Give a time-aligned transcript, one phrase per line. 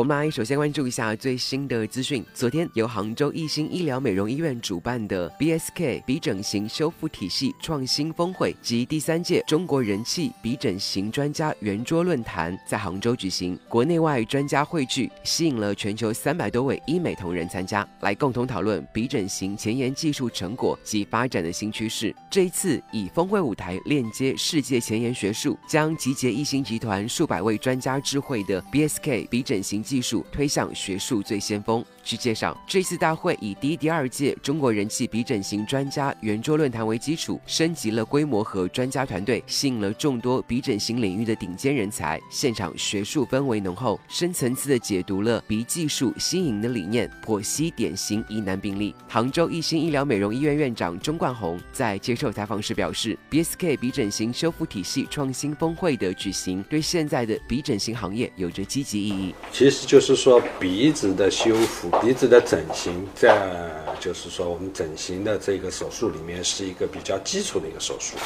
[0.00, 2.24] 我们来首先关注一下最新的资讯。
[2.32, 22.16] 昨天由杭州一心医疗美容医院主办的 BSK 鼻整形修复体系创新峰会及第三届中国人气鼻整形专家圆桌论坛在杭州举行，国内外专家汇聚，吸引了全球三百多位医美同仁参加，来共同讨论鼻整形前沿技术成果及发展的新趋势。
[22.30, 29.84] 这一次以峰会舞台链接世界前沿学术，将集结一心集团数百位专家智慧的 BSK 鼻整形。
[29.90, 31.84] 技术推向学术最先锋。
[32.04, 42.20] 据介绍，这次大会以第一、第二届中国人气鼻整形专家圆桌论坛为基础，升级了规模和专家团队，吸引了众多鼻整形领域的顶尖人才。
[42.30, 48.94] 现场学术氛围浓厚，深层次的解读了鼻技术新颖的理念，剖析典型疑难病例。
[49.08, 59.34] 杭州一心医疗美容医院院长钟冠宏在接受采访时表示，BSK 鼻整形修复体系创新峰会的举行，对现在的鼻整形行业有着积极意义。
[59.52, 61.88] 其实就是说鼻子的修复。
[62.00, 68.16] 鼻子的整形，在就是说我们整形的这个手术里面是一个比较基础的一个手术。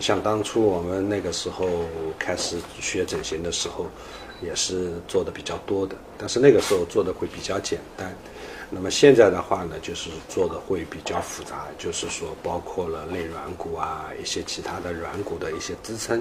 [0.00, 1.66] 像当初我们那个时候
[2.18, 3.86] 开始学整形的时候，
[4.42, 8.14] 也是做的比较多的，但是那个时候做的会比较简单。
[8.68, 16.20] 那么现在的话呢，就是做的会比较复杂，就是说包括了肋软骨啊，一些其他的软骨的一些支撑，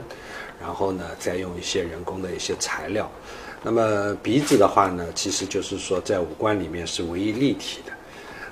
[0.61, 3.09] 然后呢再用一些人工的一些材料。
[3.63, 7.91] 那么鼻子的话呢，其实就是说在五官里面是唯一立体的。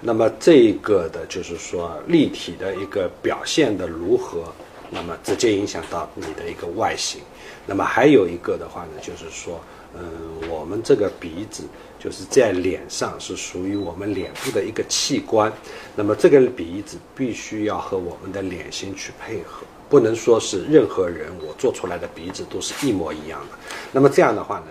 [0.02, 4.52] 那么这个的就是说立体的一个表现的如何，
[4.94, 7.22] 那么直接影响到你的一个外形。
[7.66, 9.60] 那么还有一个的话呢，就是说，
[9.96, 10.04] 嗯，
[10.50, 11.64] 我们这个鼻子
[12.00, 15.52] 就是在脸上是属于我们脸部的一个器官。
[15.96, 23.58] 那么这个鼻子必须要和我们的脸型去配合，不能说是任何人我做出来的鼻子都是一模一样的。
[23.92, 24.68] 那么这样的话呢？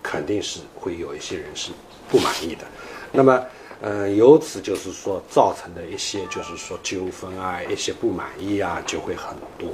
[0.00, 1.70] 肯定是会有一些人是
[2.08, 2.64] 不满意的，
[3.12, 3.44] 那么，
[3.80, 9.70] 嗯，由此就是说造成的一些就是说纠纷啊，一些不满意啊，就会很多。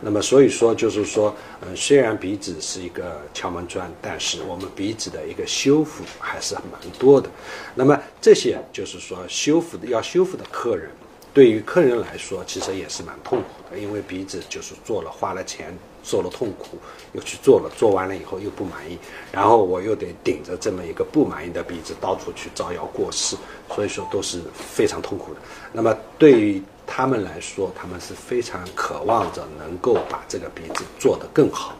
[0.00, 7.28] 那么，所以说就是说，嗯，虽然鼻子是一个敲门砖，但是我们鼻子的一个修复还是蛮多的。
[7.74, 10.90] 那么这些就是说修复的要修复的客人。
[11.34, 16.78] 对于客人来说，其实也是蛮痛苦的，因为鼻子就是做了，花了钱，做了痛苦，
[17.12, 18.98] 又去做了，做完了以后又不满意，
[19.30, 23.36] 然后我又得顶着这么一个不满意的鼻子到处去招摇过市，
[23.74, 25.40] 所以说都是非常痛苦的。
[25.72, 31.76] 那么对于他们来说，他们是非常渴望着能够把这个鼻子做得更好。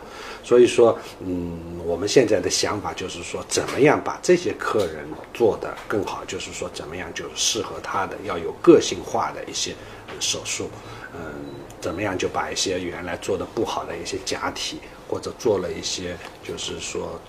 [0.49, 6.25] 所以说，嗯，我们现在的想法就是说，怎么样把这些客人做得更好？
[6.25, 9.75] 就是说，怎么样就适合他的，要有个性化的一些
[10.21, 10.71] 手术，
[11.13, 11.21] 嗯，
[11.83, 17.21] 怎么样就把一些原来做的不好的一些假体，或者做了一些就是说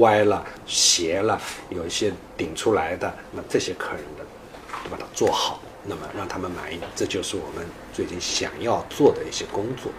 [0.00, 1.40] 歪了、斜了，
[1.70, 4.24] 有一些顶出来的，那这些客人的，
[4.84, 9.90] 都把它做好，那么让他们满意，这就是我们最近想要做的一些工作。